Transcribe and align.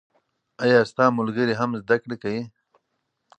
آیا 0.63 0.79
ستا 0.91 1.05
ملګري 1.17 1.53
هم 1.57 1.71
زده 1.81 1.95
کړې 2.03 2.15
کوي؟ 2.23 2.43